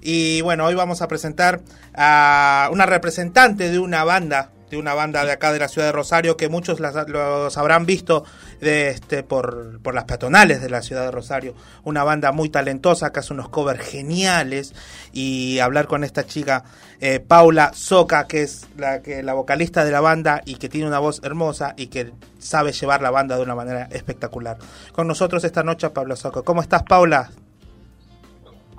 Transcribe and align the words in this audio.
Y 0.00 0.40
bueno, 0.42 0.66
hoy 0.66 0.74
vamos 0.74 1.02
a 1.02 1.08
presentar 1.08 1.60
a 1.94 2.68
una 2.72 2.86
representante 2.86 3.70
de 3.70 3.78
una 3.78 4.04
banda 4.04 4.50
de 4.70 4.76
una 4.76 4.94
banda 4.94 5.24
de 5.24 5.32
acá 5.32 5.52
de 5.52 5.58
la 5.58 5.68
ciudad 5.68 5.88
de 5.88 5.92
Rosario 5.92 6.36
que 6.36 6.48
muchos 6.48 6.80
los 6.80 7.56
habrán 7.56 7.86
visto 7.86 8.24
de 8.60 8.90
este 8.90 9.22
por, 9.22 9.80
por 9.80 9.94
las 9.94 10.04
peatonales 10.04 10.60
de 10.60 10.70
la 10.70 10.82
ciudad 10.82 11.04
de 11.04 11.10
Rosario. 11.10 11.54
Una 11.84 12.04
banda 12.04 12.32
muy 12.32 12.48
talentosa 12.48 13.10
que 13.12 13.20
hace 13.20 13.32
unos 13.32 13.48
covers 13.48 13.84
geniales 13.84 14.74
y 15.12 15.58
hablar 15.60 15.86
con 15.86 16.04
esta 16.04 16.26
chica 16.26 16.64
eh, 17.00 17.20
Paula 17.20 17.72
Soca 17.74 18.26
que 18.26 18.42
es 18.42 18.66
la, 18.76 19.00
que, 19.00 19.22
la 19.22 19.34
vocalista 19.34 19.84
de 19.84 19.90
la 19.90 20.00
banda 20.00 20.42
y 20.44 20.56
que 20.56 20.68
tiene 20.68 20.86
una 20.86 20.98
voz 20.98 21.20
hermosa 21.22 21.74
y 21.76 21.86
que 21.86 22.12
sabe 22.38 22.72
llevar 22.72 23.02
la 23.02 23.10
banda 23.10 23.36
de 23.36 23.42
una 23.42 23.54
manera 23.54 23.88
espectacular. 23.90 24.58
Con 24.92 25.06
nosotros 25.06 25.44
esta 25.44 25.62
noche 25.62 25.90
Paula 25.90 26.16
Soca. 26.16 26.42
¿Cómo 26.42 26.60
estás 26.60 26.82
Paula? 26.82 27.30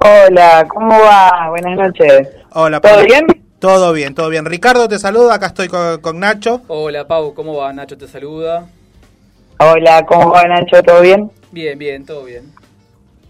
Hola, 0.01 0.65
¿cómo 0.69 0.97
va? 0.97 1.49
Buenas 1.49 1.77
noches. 1.77 2.29
Hola, 2.53 2.79
¿todo 2.79 3.03
bien? 3.03 3.27
Todo 3.59 3.91
bien, 3.91 4.15
todo 4.15 4.29
bien. 4.29 4.45
Ricardo 4.45 4.87
te 4.87 4.97
saluda, 4.97 5.35
acá 5.35 5.47
estoy 5.47 5.67
con, 5.67 6.19
Nacho. 6.19 6.61
Hola 6.69 7.05
Pau, 7.05 7.33
¿cómo 7.33 7.57
va? 7.57 7.73
Nacho 7.73 7.97
te 7.97 8.07
saluda. 8.07 8.69
Hola, 9.59 10.05
¿cómo 10.05 10.31
va 10.31 10.43
Nacho? 10.43 10.81
¿Todo 10.83 11.01
bien? 11.01 11.29
Bien, 11.51 11.77
bien, 11.77 12.05
todo 12.05 12.23
bien. 12.23 12.59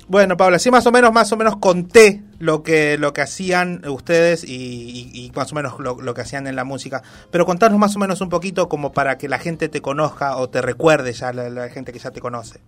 Bueno, 0.08 0.38
Paula, 0.38 0.60
sí 0.60 0.70
más 0.70 0.86
o 0.86 0.92
menos, 0.92 1.12
más 1.12 1.32
o 1.32 1.38
menos 1.38 1.58
conté 1.58 2.22
lo 2.40 2.62
que, 2.62 2.98
lo 2.98 3.14
que 3.14 3.22
hacían 3.22 3.88
ustedes 3.88 4.44
y, 4.44 5.32
más 5.36 5.52
o 5.52 5.56
menos 5.56 5.80
lo, 5.80 6.14
que 6.16 6.22
hacían 6.22 6.48
en 6.48 6.56
la 6.56 6.64
música. 6.64 7.04
Pero 7.32 7.46
contanos 7.46 7.78
más 7.80 7.96
o 7.96 8.00
menos 8.00 8.22
un 8.22 8.30
poquito 8.30 8.70
como 8.70 8.92
para 8.92 9.18
que 9.18 9.28
la 9.28 9.40
gente 9.40 9.70
te 9.70 9.82
conozca 9.82 10.38
o 10.38 10.50
te 10.50 10.62
recuerde 10.62 11.14
ya, 11.14 11.32
la, 11.34 11.70
gente 11.70 11.94
que 11.94 12.00
ya 12.00 12.12
te 12.12 12.22
conoce. 12.22 12.60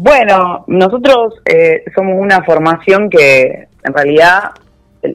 Bueno, 0.00 0.62
nosotros 0.68 1.42
eh, 1.44 1.82
somos 1.92 2.14
una 2.20 2.44
formación 2.44 3.10
que 3.10 3.66
en 3.82 3.92
realidad 3.92 4.52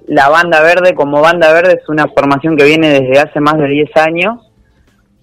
la 0.08 0.28
Banda 0.28 0.62
Verde 0.62 0.94
como 0.94 1.22
Banda 1.22 1.54
Verde 1.54 1.80
es 1.82 1.88
una 1.88 2.06
formación 2.08 2.58
que 2.58 2.66
viene 2.66 2.90
desde 2.90 3.18
hace 3.18 3.40
más 3.40 3.58
de 3.60 3.70
10 3.70 3.96
años, 3.96 4.52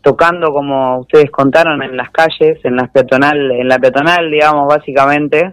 tocando 0.00 0.50
como 0.55 1.00
ustedes 1.00 1.30
contaron 1.30 1.83
en 1.83 1.94
las 1.94 2.08
calles, 2.08 2.58
en 2.64 2.77
las 2.77 2.89
peatonal, 2.89 3.50
en 3.50 3.69
la 3.69 3.78
peatonal, 3.78 4.30
digamos, 4.30 4.67
básicamente, 4.67 5.52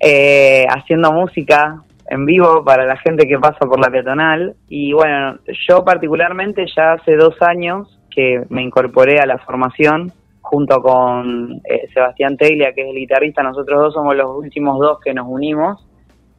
eh, 0.00 0.66
haciendo 0.68 1.10
música 1.10 1.80
en 2.06 2.26
vivo 2.26 2.62
para 2.62 2.84
la 2.84 2.98
gente 2.98 3.26
que 3.26 3.38
pasa 3.38 3.60
por 3.60 3.80
la 3.80 3.90
peatonal. 3.90 4.54
Y 4.68 4.92
bueno, 4.92 5.38
yo 5.66 5.82
particularmente 5.82 6.66
ya 6.76 6.92
hace 6.92 7.16
dos 7.16 7.40
años 7.40 7.88
que 8.14 8.42
me 8.50 8.62
incorporé 8.62 9.18
a 9.18 9.24
la 9.24 9.38
formación 9.38 10.12
junto 10.44 10.80
con 10.80 11.60
eh, 11.64 11.88
Sebastián 11.92 12.36
Teglia, 12.36 12.72
que 12.72 12.82
es 12.82 12.88
el 12.88 12.96
guitarrista, 12.96 13.42
nosotros 13.42 13.80
dos 13.80 13.94
somos 13.94 14.14
los 14.14 14.36
últimos 14.36 14.78
dos 14.78 15.00
que 15.00 15.12
nos 15.12 15.26
unimos 15.28 15.84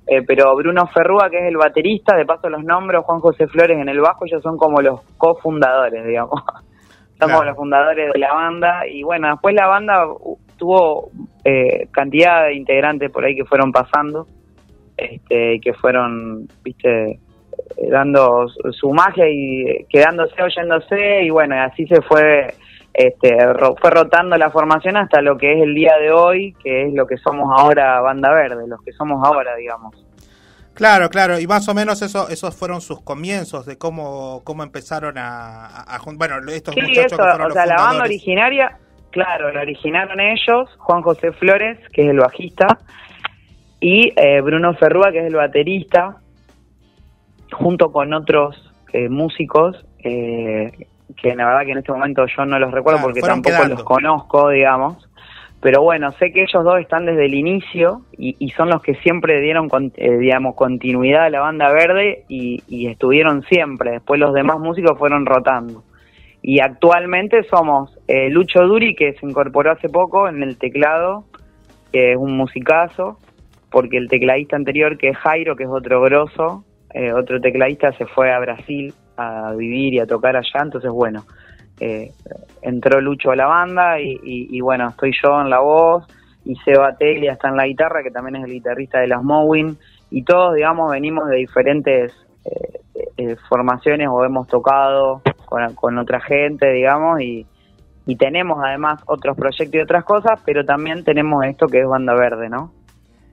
eh, 0.07 0.21
pero 0.21 0.55
Bruno 0.55 0.85
Ferrúa, 0.87 1.29
que 1.29 1.39
es 1.39 1.45
el 1.45 1.57
baterista, 1.57 2.15
de 2.15 2.25
paso 2.25 2.49
los 2.49 2.63
nombres, 2.63 3.01
Juan 3.03 3.19
José 3.19 3.47
Flores 3.47 3.79
en 3.79 3.89
el 3.89 4.01
bajo, 4.01 4.25
ellos 4.25 4.43
son 4.43 4.57
como 4.57 4.81
los 4.81 5.01
cofundadores, 5.17 6.05
digamos. 6.05 6.43
son 7.19 7.31
como 7.31 7.43
los 7.43 7.55
fundadores 7.55 8.13
de 8.13 8.19
la 8.19 8.33
banda. 8.33 8.87
Y 8.87 9.01
bueno, 9.01 9.29
después 9.29 9.55
la 9.55 9.67
banda 9.67 10.05
tuvo 10.57 11.09
eh, 11.43 11.87
cantidad 11.91 12.45
de 12.45 12.55
integrantes 12.55 13.11
por 13.11 13.25
ahí 13.25 13.35
que 13.35 13.45
fueron 13.45 13.71
pasando, 13.71 14.27
este, 14.95 15.59
que 15.59 15.73
fueron, 15.73 16.47
viste, 16.63 17.11
eh, 17.77 17.89
dando 17.89 18.47
su 18.47 18.91
magia 18.91 19.25
y 19.27 19.85
quedándose, 19.89 20.39
oyéndose, 20.41 21.23
y 21.23 21.29
bueno, 21.31 21.55
así 21.63 21.87
se 21.87 22.01
fue 22.03 22.53
este, 22.97 23.37
fue 23.81 23.89
rotando 23.89 24.37
la 24.37 24.49
formación 24.49 24.97
hasta 24.97 25.21
lo 25.21 25.37
que 25.37 25.53
es 25.53 25.63
el 25.63 25.75
día 25.75 25.97
de 25.99 26.11
hoy, 26.11 26.53
que 26.63 26.87
es 26.87 26.93
lo 26.93 27.05
que 27.05 27.17
somos 27.17 27.49
ahora 27.57 27.99
Banda 28.01 28.31
Verde, 28.31 28.67
los 28.67 28.81
que 28.81 28.93
somos 28.93 29.25
ahora, 29.25 29.55
digamos. 29.55 29.95
Claro, 30.73 31.09
claro, 31.09 31.39
y 31.39 31.47
más 31.47 31.67
o 31.69 31.73
menos 31.73 32.01
eso, 32.01 32.27
esos 32.29 32.53
fueron 32.55 32.81
sus 32.81 33.01
comienzos 33.01 33.65
de 33.65 33.77
cómo, 33.77 34.41
cómo 34.43 34.61
empezaron 34.61 35.15
a, 35.17 35.99
bueno, 36.15 36.35
estos 36.51 36.75
muchachos 36.75 37.13
o 37.13 37.51
sea, 37.51 37.65
la 37.65 37.75
banda 37.77 38.03
originaria, 38.03 38.77
claro, 39.11 39.53
la 39.53 39.61
originaron 39.61 40.19
ellos, 40.19 40.69
Juan 40.77 41.01
José 41.01 41.31
Flores, 41.31 41.79
que 41.93 42.03
es 42.03 42.09
el 42.09 42.19
bajista, 42.19 42.79
y 43.79 44.11
eh, 44.17 44.41
Bruno 44.41 44.73
Ferrúa, 44.73 45.13
que 45.13 45.19
es 45.19 45.25
el 45.25 45.35
baterista, 45.35 46.17
junto 47.53 47.93
con 47.93 48.13
otros 48.13 48.73
eh, 48.91 49.07
músicos 49.07 49.85
eh, 49.99 50.71
que 51.15 51.35
la 51.35 51.45
verdad 51.45 51.65
que 51.65 51.71
en 51.71 51.77
este 51.79 51.91
momento 51.91 52.25
yo 52.25 52.45
no 52.45 52.59
los 52.59 52.71
recuerdo 52.71 53.01
porque 53.01 53.21
tampoco 53.21 53.63
los 53.67 53.83
conozco, 53.83 54.49
digamos. 54.49 55.07
Pero 55.61 55.81
bueno, 55.81 56.11
sé 56.19 56.31
que 56.31 56.43
ellos 56.43 56.63
dos 56.63 56.79
están 56.79 57.05
desde 57.05 57.25
el 57.25 57.33
inicio 57.33 58.01
y, 58.17 58.49
son 58.51 58.69
los 58.69 58.83
que 58.83 58.93
siempre 58.95 59.41
dieron, 59.41 59.67
eh, 59.95 60.17
digamos, 60.17 60.53
continuidad 60.53 61.25
a 61.25 61.29
la 61.31 61.39
banda 61.39 61.71
verde 61.71 62.23
y, 62.27 62.87
estuvieron 62.87 63.41
siempre. 63.43 63.93
Después 63.93 64.19
los 64.19 64.33
demás 64.33 64.59
músicos 64.59 64.97
fueron 64.99 65.25
rotando. 65.25 65.83
Y 66.43 66.59
actualmente 66.59 67.43
somos 67.45 67.97
eh, 68.07 68.29
Lucho 68.29 68.61
Duri, 68.61 68.95
que 68.95 69.13
se 69.13 69.25
incorporó 69.25 69.71
hace 69.71 69.89
poco 69.89 70.29
en 70.29 70.43
el 70.43 70.59
teclado, 70.59 71.23
que 71.91 72.11
es 72.11 72.17
un 72.17 72.37
musicazo, 72.37 73.17
porque 73.71 73.97
el 73.97 74.07
tecladista 74.07 74.55
anterior, 74.55 74.99
que 74.99 75.09
es 75.09 75.17
Jairo, 75.17 75.55
que 75.55 75.63
es 75.63 75.69
otro 75.69 75.99
grosso, 76.01 76.63
eh, 76.93 77.11
otro 77.11 77.41
tecladista, 77.41 77.91
se 77.93 78.05
fue 78.05 78.31
a 78.31 78.37
Brasil 78.37 78.93
a 79.17 79.53
vivir 79.53 79.93
y 79.93 79.99
a 79.99 80.05
tocar 80.05 80.35
allá, 80.35 80.61
entonces 80.61 80.91
bueno, 80.91 81.25
eh, 81.79 82.11
entró 82.61 83.01
Lucho 83.01 83.31
a 83.31 83.35
la 83.35 83.47
banda 83.47 83.99
y, 83.99 84.59
bueno, 84.61 84.89
estoy 84.89 85.11
yo 85.21 85.41
en 85.41 85.49
la 85.49 85.59
voz 85.59 86.05
y 86.45 86.55
Seba 86.57 86.95
Teglia 86.95 87.33
está 87.33 87.49
en 87.49 87.57
la 87.57 87.65
guitarra, 87.65 88.03
que 88.03 88.11
también 88.11 88.37
es 88.37 88.45
el 88.45 88.51
guitarrista 88.51 88.99
de 88.99 89.07
las 89.07 89.23
Mowin, 89.23 89.77
y 90.11 90.23
todos, 90.23 90.55
digamos, 90.55 90.91
venimos 90.91 91.27
de 91.27 91.37
diferentes 91.37 92.13
eh, 92.45 92.79
eh, 93.17 93.35
formaciones 93.49 94.07
o 94.09 94.23
hemos 94.23 94.47
tocado 94.47 95.21
con, 95.75 95.97
otra 95.97 96.21
gente, 96.21 96.71
digamos, 96.71 97.19
y, 97.21 97.47
y 98.05 98.15
tenemos 98.15 98.59
además 98.63 99.01
otros 99.07 99.35
proyectos 99.35 99.75
y 99.75 99.79
otras 99.79 100.03
cosas, 100.03 100.39
pero 100.45 100.63
también 100.63 101.03
tenemos 101.03 101.43
esto 101.45 101.67
que 101.67 101.81
es 101.81 101.87
Banda 101.87 102.13
Verde, 102.13 102.49
¿no? 102.49 102.71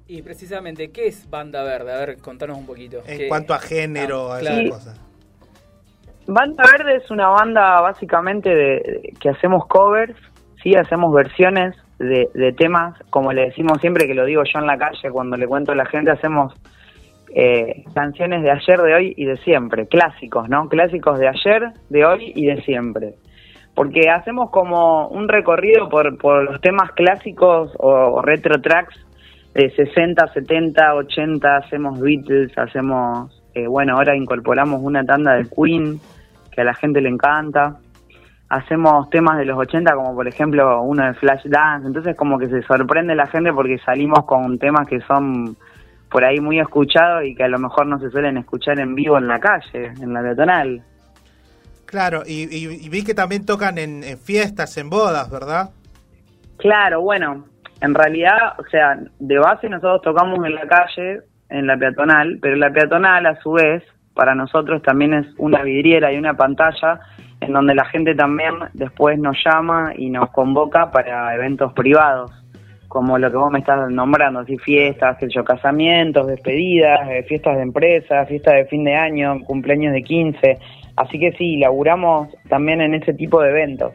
Y 0.09 0.23
precisamente, 0.23 0.91
¿qué 0.91 1.07
es 1.07 1.29
Banda 1.29 1.63
Verde? 1.63 1.93
A 1.93 1.99
ver, 1.99 2.19
contanos 2.19 2.59
un 2.59 2.67
poquito. 2.67 3.03
En 3.07 3.29
cuanto 3.29 3.55
a 3.55 3.59
género, 3.59 4.33
a 4.33 4.41
esas 4.41 4.71
cosas. 4.71 5.12
Banda 6.33 6.65
Verde 6.71 6.97
es 6.97 7.11
una 7.11 7.29
banda 7.29 7.81
básicamente 7.83 8.55
de, 8.55 9.13
que 9.21 9.29
hacemos 9.29 9.67
covers, 9.67 10.17
sí, 10.63 10.75
hacemos 10.75 11.13
versiones 11.13 11.77
de, 11.99 12.55
temas, 12.57 12.99
como 13.11 13.33
le 13.33 13.47
decimos 13.47 13.81
siempre, 13.81 14.07
que 14.07 14.15
lo 14.15 14.25
digo 14.25 14.43
yo 14.45 14.59
en 14.59 14.67
la 14.67 14.79
calle 14.79 15.11
cuando 15.11 15.37
le 15.37 15.47
cuento 15.47 15.73
a 15.73 15.77
la 15.77 15.85
gente, 15.85 16.11
hacemos 16.11 16.55
eh, 17.35 17.85
canciones 17.95 18.43
de 18.43 18.51
ayer, 18.51 18.81
de 18.81 18.95
hoy 18.95 19.15
y 19.17 19.25
de 19.25 19.37
siempre, 19.39 19.87
clásicos, 19.87 20.49
¿no? 20.49 20.69
Clásicos 20.69 21.19
de 21.19 21.29
ayer, 21.29 21.69
de 21.91 22.05
hoy 22.05 22.33
y 22.35 22.47
de 22.47 22.63
siempre. 22.63 23.15
Porque 23.75 24.11
hacemos 24.11 24.51
como 24.51 25.09
un 25.09 25.29
recorrido 25.29 25.89
por, 25.89 26.19
por 26.19 26.45
los 26.45 26.61
temas 26.61 26.93
clásicos 26.93 27.73
o, 27.79 28.21
retro 28.23 28.61
tracks 28.61 28.97
de 29.55 29.71
60, 29.71 30.29
70, 30.29 30.95
80, 30.95 31.57
hacemos 31.57 32.01
Beatles, 32.01 32.57
hacemos, 32.57 33.43
eh, 33.55 33.67
bueno, 33.67 33.97
ahora 33.97 34.17
incorporamos 34.17 34.81
una 34.83 35.05
tanda 35.05 35.35
de 35.35 35.47
Queen, 35.49 36.01
que 36.55 36.61
a 36.61 36.65
la 36.65 36.75
gente 36.75 37.01
le 37.01 37.09
encanta. 37.09 37.79
Hacemos 38.49 39.09
temas 39.09 39.39
de 39.39 39.47
los 39.47 39.59
80 39.59 39.95
como 39.95 40.15
por 40.15 40.29
ejemplo 40.29 40.83
uno 40.83 41.07
de 41.07 41.15
Flash 41.15 41.47
Dance, 41.47 41.87
entonces 41.87 42.15
como 42.17 42.39
que 42.39 42.49
se 42.49 42.63
sorprende 42.63 43.15
la 43.15 43.27
gente 43.27 43.53
porque 43.53 43.79
salimos 43.79 44.25
con 44.27 44.59
temas 44.59 44.87
que 44.87 45.01
son 45.01 45.57
por 46.11 46.25
ahí 46.25 46.39
muy 46.41 46.61
escuchados 46.61 47.25
y 47.25 47.35
que 47.35 47.45
a 47.45 47.49
lo 47.49 47.59
mejor 47.59 47.87
no 47.87 47.99
se 47.99 48.11
suelen 48.11 48.37
escuchar 48.37 48.79
en 48.79 48.95
vivo 48.95 49.17
en 49.17 49.27
la 49.27 49.41
calle, 49.41 49.93
en 50.01 50.13
la 50.13 50.21
peatonal. 50.21 50.83
Claro, 51.87 52.23
y, 52.27 52.89
vi 52.89 53.05
que 53.05 53.15
también 53.15 53.45
tocan 53.45 53.77
en, 53.79 54.03
fiestas, 54.19 54.77
en 54.79 54.89
bodas, 54.89 55.31
¿verdad? 55.31 55.71
Claro, 56.59 57.03
bueno, 57.03 57.45
en 57.81 57.95
realidad, 57.95 58.55
o 58.59 58.65
sea, 58.71 58.99
de 59.19 59.39
base 59.39 59.69
nosotros 59.69 60.01
tocamos 60.03 60.45
en 60.47 60.55
la 60.55 60.67
calle, 60.67 61.21
en 61.49 61.67
la 61.67 61.77
peatonal, 61.77 62.39
pero 62.41 62.57
la 62.57 62.71
peatonal 62.71 63.27
a 63.27 63.37
su 63.43 63.53
vez 63.53 63.83
para 64.15 64.35
nosotros 64.35 64.83
también 64.83 65.15
es 65.15 65.27
una 65.39 65.63
vidriera 65.63 66.13
y 66.13 66.19
una 66.19 66.35
pantalla 66.35 67.01
en 67.41 67.53
donde 67.53 67.75
la 67.75 67.85
gente 67.87 68.15
también 68.15 68.55
después 68.73 69.19
nos 69.19 69.37
llama 69.45 69.93
y 69.97 70.11
nos 70.11 70.31
convoca 70.31 70.91
para 70.91 71.35
eventos 71.35 71.73
privados, 71.73 72.31
como 72.89 73.19
lo 73.19 73.31
que 73.31 73.37
vos 73.37 73.51
me 73.51 73.59
estás 73.59 73.91
nombrando, 73.91 74.41
así 74.41 74.57
fiestas, 74.59 75.19
yo, 75.35 75.43
casamientos, 75.43 76.27
despedidas, 76.27 77.01
eh, 77.11 77.25
fiestas 77.25 77.57
de 77.57 77.63
empresa, 77.63 78.27
fiestas 78.27 78.55
de 78.55 78.65
fin 78.67 78.85
de 78.85 78.95
año, 78.95 79.41
cumpleaños 79.45 79.93
de 79.93 80.03
15, 80.03 80.59
así 80.97 81.19
que 81.19 81.33
sí, 81.33 81.57
laburamos 81.57 82.29
también 82.49 82.81
en 82.81 82.95
ese 82.95 83.13
tipo 83.15 83.41
de 83.43 83.51
eventos, 83.51 83.93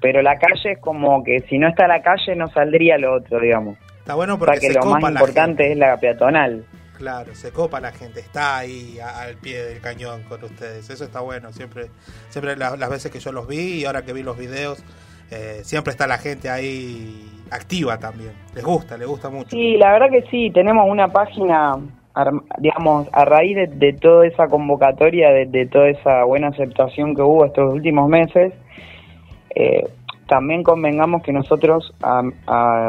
pero 0.00 0.22
la 0.22 0.36
calle 0.36 0.72
es 0.72 0.78
como 0.78 1.24
que 1.24 1.40
si 1.48 1.58
no 1.58 1.66
está 1.66 1.88
la 1.88 2.02
calle 2.02 2.36
no 2.36 2.46
saldría 2.48 2.98
lo 2.98 3.14
otro, 3.14 3.40
digamos. 3.40 3.78
Está 3.98 4.14
bueno 4.14 4.38
porque 4.38 4.60
que 4.60 4.72
lo 4.72 4.84
más 4.84 5.10
importante 5.10 5.72
es 5.72 5.76
la 5.76 5.96
peatonal. 5.96 6.64
Claro, 6.96 7.34
se 7.34 7.52
copa 7.52 7.78
la 7.78 7.92
gente, 7.92 8.20
está 8.20 8.58
ahí 8.58 8.98
al 8.98 9.36
pie 9.36 9.62
del 9.64 9.80
cañón 9.80 10.22
con 10.22 10.42
ustedes. 10.42 10.88
Eso 10.88 11.04
está 11.04 11.20
bueno, 11.20 11.52
siempre, 11.52 11.86
siempre 12.30 12.56
las, 12.56 12.88
veces 12.88 13.12
que 13.12 13.18
yo 13.18 13.32
los 13.32 13.46
vi 13.46 13.80
y 13.80 13.84
ahora 13.84 14.02
que 14.02 14.14
vi 14.14 14.22
los 14.22 14.38
videos, 14.38 14.82
eh, 15.30 15.60
siempre 15.62 15.90
está 15.90 16.06
la 16.06 16.18
gente 16.18 16.48
ahí 16.48 17.28
activa 17.50 17.98
también. 17.98 18.32
Les 18.54 18.64
gusta, 18.64 18.96
les 18.96 19.06
gusta 19.06 19.28
mucho. 19.28 19.50
Sí, 19.50 19.76
la 19.76 19.92
verdad 19.92 20.06
que 20.10 20.22
sí, 20.30 20.50
tenemos 20.52 20.88
una 20.88 21.08
página 21.08 21.76
digamos, 22.58 23.08
a 23.12 23.26
raíz 23.26 23.56
de, 23.78 23.92
toda 23.92 24.26
esa 24.26 24.46
convocatoria, 24.46 25.30
de, 25.32 25.66
toda 25.66 25.90
esa 25.90 26.24
buena 26.24 26.48
aceptación 26.48 27.14
que 27.14 27.20
hubo 27.20 27.44
estos 27.44 27.74
últimos 27.74 28.08
meses, 28.08 28.54
eh, 29.54 29.86
también 30.26 30.62
convengamos 30.62 31.22
que 31.22 31.32
nosotros, 31.32 31.94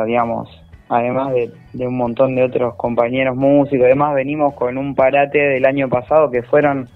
digamos, 0.06 0.50
además 0.90 1.34
de, 1.74 1.88
un 1.88 1.98
montón 1.98 2.36
de 2.36 2.44
otros 2.44 2.76
compañeros 2.76 3.36
músicos, 3.36 3.86
además 3.86 4.16
venimos 4.16 4.54
con 4.54 4.78
un 4.78 4.96
parate 4.96 5.40
del 5.40 5.66
año 5.66 5.90
pasado 5.90 6.32
que 6.32 6.44
fueron, 6.44 6.88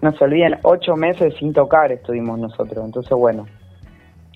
no 0.00 0.12
se 0.12 0.24
olviden, 0.24 0.58
ocho 0.62 0.96
meses 0.96 1.34
sin 1.38 1.52
tocar 1.52 1.92
estuvimos 1.92 2.38
nosotros. 2.38 2.84
Entonces, 2.84 3.12
bueno, 3.12 3.46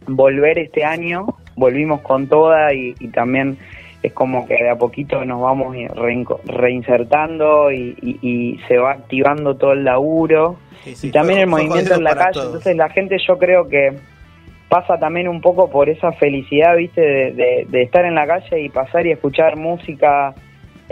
volver 0.07 0.59
este 0.59 0.85
año, 0.85 1.27
volvimos 1.57 2.01
con 2.01 2.27
toda 2.27 2.73
y, 2.75 2.95
también 3.09 3.59
es 4.03 4.13
como 4.13 4.47
que 4.47 4.55
de 4.55 4.69
a 4.69 4.77
poquito 4.77 5.25
nos 5.25 5.41
vamos 5.41 5.77
reinsertando 6.45 7.71
y, 7.73 8.61
se 8.69 8.79
va 8.79 8.93
activando 8.93 9.57
todo 9.57 9.73
el 9.73 9.85
laburo 9.85 10.57
y 10.85 11.11
también 11.11 11.41
el 11.41 11.47
movimiento 11.47 11.95
en 11.95 12.05
la 12.05 12.15
calle. 12.15 12.41
Entonces 12.45 12.77
la 12.77 12.91
gente 12.91 13.17
yo 13.27 13.39
creo 13.39 13.69
que 13.69 13.97
pasa 14.73 14.97
también 14.97 15.29
un 15.29 15.43
poco 15.43 15.69
por 15.69 15.91
esa 15.91 16.13
felicidad, 16.13 16.75
viste, 16.79 17.03
de, 17.03 17.83
estar 17.83 18.07
en 18.07 18.15
la 18.15 18.27
calle 18.27 18.59
y 18.59 18.71
pasar 18.71 19.07
y 19.07 19.11
escuchar 19.11 19.59
música 19.59 20.35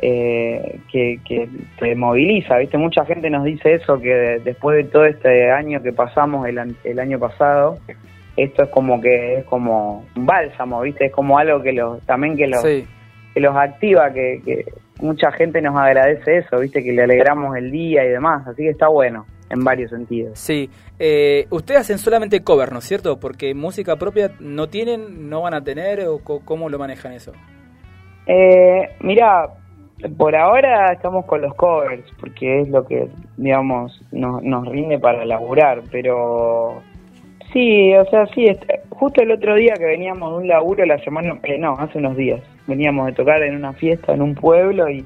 eh, 0.02 0.80
que, 0.92 1.18
que, 1.24 1.48
te 1.78 1.94
moviliza, 1.94 2.58
viste. 2.58 2.76
Mucha 2.76 3.06
gente 3.06 3.30
nos 3.30 3.42
dice 3.42 3.72
eso, 3.72 3.98
que 3.98 4.38
después 4.44 4.76
de 4.76 4.84
todo 4.84 5.06
este 5.06 5.50
año 5.50 5.82
que 5.82 5.94
pasamos 5.94 6.46
el, 6.46 6.76
el 6.84 6.98
año 6.98 7.18
pasado, 7.18 7.78
esto 8.36 8.64
es 8.64 8.68
como 8.68 9.00
que 9.00 9.36
es 9.38 9.44
como 9.46 10.04
un 10.14 10.26
bálsamo, 10.26 10.82
viste, 10.82 11.06
es 11.06 11.12
como 11.12 11.38
algo 11.38 11.62
que 11.62 11.72
los 11.72 12.02
también 12.02 12.36
que 12.36 12.48
los 12.48 12.62
que 12.62 13.40
los 13.40 13.56
activa, 13.56 14.12
que, 14.12 14.42
que 14.44 14.66
mucha 15.00 15.32
gente 15.32 15.62
nos 15.62 15.74
agradece 15.80 16.36
eso, 16.36 16.58
viste, 16.58 16.84
que 16.84 16.92
le 16.92 17.04
alegramos 17.04 17.56
el 17.56 17.70
día 17.70 18.04
y 18.04 18.10
demás, 18.10 18.46
así 18.46 18.62
que 18.62 18.70
está 18.70 18.88
bueno 18.88 19.24
en 19.50 19.64
varios 19.64 19.91
sentidos. 19.91 20.38
Sí, 20.38 20.70
eh, 20.99 21.47
ustedes 21.50 21.82
hacen 21.82 21.99
solamente 21.99 22.43
cover, 22.43 22.73
¿no 22.73 22.79
es 22.79 22.85
cierto? 22.85 23.19
Porque 23.20 23.55
música 23.55 23.97
propia 23.97 24.31
no 24.41 24.69
tienen, 24.69 25.29
no 25.29 25.43
van 25.43 25.55
a 25.55 25.62
tener, 25.62 26.06
o 26.06 26.20
cómo 26.20 26.69
lo 26.69 26.79
manejan 26.79 27.12
eso. 27.12 27.32
Eh, 28.26 28.88
mira, 29.00 29.49
por 30.17 30.35
ahora 30.37 30.93
estamos 30.93 31.25
con 31.26 31.43
los 31.43 31.55
covers, 31.55 32.05
porque 32.20 32.61
es 32.61 32.69
lo 32.69 32.87
que, 32.87 33.08
digamos, 33.37 34.00
nos, 34.12 34.43
nos 34.43 34.67
rinde 34.69 34.99
para 34.99 35.25
laburar, 35.25 35.82
pero 35.91 36.81
sí, 37.52 37.93
o 37.94 38.05
sea, 38.06 38.26
sí, 38.29 38.47
justo 38.91 39.23
el 39.23 39.32
otro 39.32 39.56
día 39.56 39.75
que 39.76 39.85
veníamos 39.85 40.31
de 40.32 40.38
un 40.38 40.49
laburo, 40.49 40.87
la 40.87 40.99
semana, 40.99 41.38
eh, 41.43 41.58
no, 41.58 41.75
hace 41.79 41.99
unos 41.99 42.17
días, 42.17 42.41
veníamos 42.67 43.06
de 43.06 43.12
tocar 43.12 43.43
en 43.43 43.56
una 43.56 43.73
fiesta 43.73 44.12
en 44.12 44.23
un 44.23 44.35
pueblo 44.35 44.88
y 44.88 45.05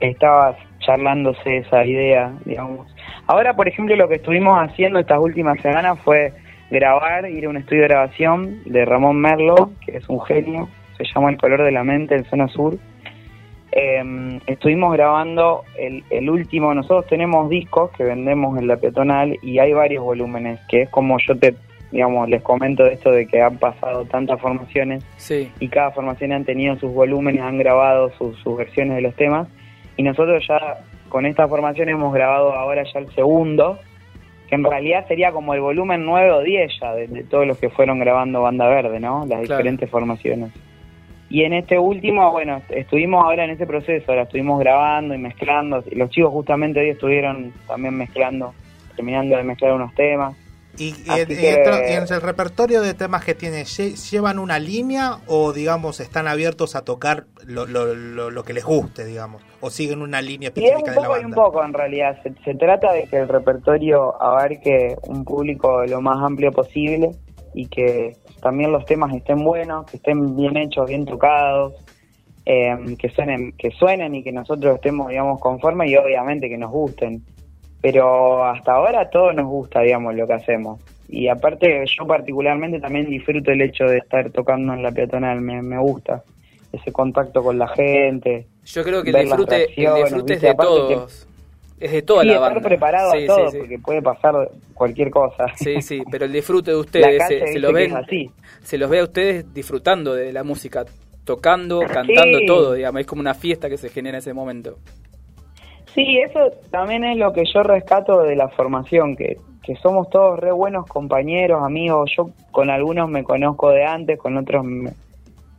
estaba 0.00 0.56
charlándose 0.80 1.58
esa 1.58 1.84
idea, 1.84 2.32
digamos, 2.44 2.93
Ahora, 3.26 3.54
por 3.54 3.68
ejemplo, 3.68 3.96
lo 3.96 4.08
que 4.08 4.16
estuvimos 4.16 4.58
haciendo 4.58 4.98
estas 4.98 5.18
últimas 5.18 5.60
semanas 5.60 5.98
fue 6.00 6.32
grabar, 6.70 7.28
ir 7.30 7.46
a 7.46 7.48
un 7.48 7.56
estudio 7.56 7.82
de 7.82 7.88
grabación 7.88 8.62
de 8.64 8.84
Ramón 8.84 9.20
Merlo, 9.20 9.72
que 9.84 9.96
es 9.96 10.08
un 10.08 10.20
genio, 10.22 10.68
se 10.96 11.04
llama 11.04 11.30
El 11.30 11.38
color 11.38 11.62
de 11.62 11.72
la 11.72 11.84
mente 11.84 12.14
en 12.14 12.24
zona 12.24 12.48
sur. 12.48 12.76
Em, 13.72 14.40
estuvimos 14.46 14.92
grabando 14.92 15.64
el, 15.76 16.04
el, 16.10 16.30
último, 16.30 16.72
nosotros 16.74 17.06
tenemos 17.08 17.50
discos 17.50 17.90
que 17.92 18.04
vendemos 18.04 18.56
en 18.58 18.68
la 18.68 18.76
peatonal 18.76 19.36
y 19.42 19.58
hay 19.58 19.72
varios 19.72 20.04
volúmenes, 20.04 20.60
que 20.68 20.82
es 20.82 20.90
como 20.90 21.18
yo 21.18 21.36
te, 21.36 21.56
digamos, 21.90 22.28
les 22.28 22.40
comento 22.42 22.84
de 22.84 22.92
esto 22.92 23.10
de 23.10 23.26
que 23.26 23.42
han 23.42 23.58
pasado 23.58 24.04
tantas 24.04 24.40
formaciones 24.40 25.04
y 25.58 25.68
cada 25.68 25.90
formación 25.90 26.32
han 26.32 26.44
tenido 26.44 26.76
sus 26.76 26.92
volúmenes, 26.92 27.42
han 27.42 27.58
grabado 27.58 28.10
sus, 28.10 28.38
sus 28.38 28.56
versiones 28.56 28.96
de 28.96 29.02
los 29.02 29.16
temas 29.16 29.48
y 29.96 30.04
nosotros 30.04 30.44
ya 30.46 30.78
con 31.14 31.26
esta 31.26 31.46
formación 31.46 31.88
hemos 31.88 32.12
grabado 32.12 32.52
ahora 32.54 32.82
ya 32.92 32.98
el 32.98 33.08
segundo, 33.14 33.78
que 34.48 34.56
en 34.56 34.64
realidad 34.64 35.06
sería 35.06 35.30
como 35.30 35.54
el 35.54 35.60
volumen 35.60 36.04
9 36.04 36.32
o 36.32 36.40
10 36.40 36.72
ya 36.80 36.92
de, 36.92 37.22
todos 37.22 37.46
los 37.46 37.56
que 37.56 37.70
fueron 37.70 38.00
grabando 38.00 38.42
Banda 38.42 38.66
Verde, 38.66 38.98
¿no? 38.98 39.24
Las 39.24 39.42
diferentes 39.42 39.88
formaciones. 39.88 40.50
Y 41.30 41.44
en 41.44 41.52
este 41.52 41.78
último, 41.78 42.32
bueno, 42.32 42.62
estuvimos 42.68 43.24
ahora 43.24 43.44
en 43.44 43.50
ese 43.50 43.64
proceso, 43.64 44.10
ahora 44.10 44.22
estuvimos 44.22 44.58
grabando 44.58 45.14
y 45.14 45.18
mezclando. 45.18 45.84
Los 45.92 46.10
chicos 46.10 46.32
justamente 46.32 46.80
hoy 46.80 46.88
estuvieron 46.88 47.52
también 47.68 47.96
mezclando, 47.96 48.52
terminando 48.96 49.36
de 49.36 49.44
mezclar 49.44 49.72
unos 49.72 49.94
temas. 49.94 50.36
¿Y, 50.76 50.94
en 51.08 52.02
el 52.10 52.20
repertorio 52.20 52.80
de 52.82 52.94
temas 52.94 53.24
que 53.24 53.34
tienen, 53.34 53.64
llevan 53.64 54.38
una 54.38 54.58
línea 54.58 55.18
o, 55.26 55.52
digamos, 55.52 56.00
están 56.00 56.26
abiertos 56.26 56.74
a 56.74 56.84
tocar 56.84 57.26
lo, 57.46 57.66
lo, 57.66 57.94
lo, 57.94 58.44
que 58.44 58.52
les 58.52 58.64
guste, 58.64 59.04
digamos? 59.04 59.42
¿O 59.60 59.70
siguen 59.70 60.02
una 60.02 60.20
línea 60.20 60.48
específica 60.48 60.90
de 60.90 61.00
la 61.00 61.08
banda? 61.08 61.22
Y 61.22 61.24
un 61.26 61.32
poco, 61.32 61.64
en 61.64 61.72
realidad. 61.72 62.18
Se, 62.44 62.54
trata 62.54 62.92
de 62.92 63.04
que 63.04 63.18
el 63.18 63.28
repertorio 63.28 64.20
abarque 64.20 64.96
un 65.06 65.24
público 65.24 65.84
lo 65.86 66.00
más 66.00 66.22
amplio 66.22 66.50
posible 66.50 67.10
y 67.54 67.66
que 67.68 68.16
también 68.42 68.72
los 68.72 68.84
temas 68.84 69.14
estén 69.14 69.44
buenos, 69.44 69.86
que 69.86 69.98
estén 69.98 70.36
bien 70.36 70.56
hechos, 70.56 70.88
bien 70.88 71.04
tocados, 71.04 71.74
eh, 72.46 72.96
que, 72.98 73.08
suenen, 73.10 73.52
que 73.52 73.70
suenen 73.70 74.14
y 74.16 74.22
que 74.22 74.32
nosotros 74.32 74.74
estemos, 74.74 75.08
digamos, 75.08 75.40
conformes 75.40 75.90
y 75.90 75.96
obviamente 75.96 76.48
que 76.48 76.58
nos 76.58 76.70
gusten 76.70 77.22
pero 77.84 78.42
hasta 78.46 78.72
ahora 78.72 79.10
todo 79.10 79.30
nos 79.34 79.44
gusta, 79.44 79.82
digamos, 79.82 80.14
lo 80.14 80.26
que 80.26 80.32
hacemos. 80.32 80.80
Y 81.06 81.28
aparte 81.28 81.84
yo 81.84 82.06
particularmente 82.06 82.80
también 82.80 83.04
disfruto 83.04 83.50
el 83.50 83.60
hecho 83.60 83.84
de 83.84 83.98
estar 83.98 84.30
tocando 84.30 84.72
en 84.72 84.82
la 84.82 84.90
peatonal, 84.90 85.42
me, 85.42 85.60
me 85.60 85.76
gusta 85.76 86.24
ese 86.72 86.92
contacto 86.92 87.42
con 87.42 87.58
la 87.58 87.68
gente. 87.68 88.46
Yo 88.64 88.84
creo 88.84 89.02
que 89.02 89.10
el 89.10 89.26
disfrute, 89.26 89.64
es 90.32 90.40
de 90.40 90.54
todos. 90.54 91.28
es 91.78 91.92
de 91.92 92.00
toda 92.00 92.24
la 92.24 92.38
banda. 92.38 92.56
estar 92.56 92.68
preparado 92.70 93.12
a 93.12 93.26
todo, 93.26 93.52
porque 93.52 93.78
puede 93.78 94.00
pasar 94.00 94.50
cualquier 94.72 95.10
cosa. 95.10 95.48
Sí, 95.54 95.82
sí, 95.82 96.02
pero 96.10 96.24
el 96.24 96.32
disfrute 96.32 96.70
de 96.70 96.78
ustedes, 96.78 97.22
se, 97.26 97.58
lo 97.58 97.70
ven, 97.70 97.92
se 98.62 98.78
los 98.78 98.88
ve 98.88 99.00
a 99.00 99.04
ustedes 99.04 99.52
disfrutando 99.52 100.14
de 100.14 100.32
la 100.32 100.42
música, 100.42 100.86
tocando, 101.26 101.80
cantando 101.80 102.38
todo, 102.46 102.72
digamos, 102.72 103.02
es 103.02 103.06
como 103.06 103.20
una 103.20 103.34
fiesta 103.34 103.68
que 103.68 103.76
se 103.76 103.90
genera 103.90 104.16
en 104.16 104.20
ese 104.20 104.32
momento. 104.32 104.78
Sí, 105.94 106.18
eso 106.18 106.50
también 106.70 107.04
es 107.04 107.16
lo 107.16 107.32
que 107.32 107.44
yo 107.44 107.62
rescato 107.62 108.22
de 108.22 108.34
la 108.34 108.48
formación, 108.48 109.14
que, 109.14 109.38
que 109.62 109.76
somos 109.76 110.10
todos 110.10 110.40
re 110.40 110.50
buenos 110.50 110.86
compañeros, 110.86 111.62
amigos. 111.62 112.10
Yo 112.16 112.30
con 112.50 112.68
algunos 112.68 113.08
me 113.08 113.22
conozco 113.22 113.70
de 113.70 113.84
antes, 113.84 114.18
con 114.18 114.36
otros 114.36 114.64
me 114.64 114.92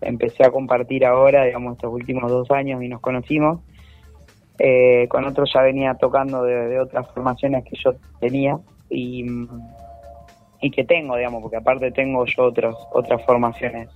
empecé 0.01 0.43
a 0.45 0.51
compartir 0.51 1.05
ahora, 1.05 1.45
digamos, 1.45 1.75
estos 1.75 1.93
últimos 1.93 2.29
dos 2.29 2.51
años 2.51 2.83
y 2.83 2.89
nos 2.89 2.99
conocimos. 2.99 3.61
Eh, 4.59 5.07
con 5.09 5.25
otros 5.25 5.51
ya 5.53 5.61
venía 5.61 5.95
tocando 5.95 6.43
de, 6.43 6.79
otras 6.79 7.09
formaciones 7.11 7.63
que 7.65 7.77
yo 7.81 7.93
tenía 8.19 8.57
y, 8.89 9.25
y 10.61 10.71
que 10.71 10.83
tengo, 10.83 11.15
digamos, 11.15 11.41
porque 11.41 11.57
aparte 11.57 11.91
tengo 11.91 12.25
yo 12.25 12.43
otros, 12.43 12.75
otras 12.91 13.23
formaciones. 13.25 13.89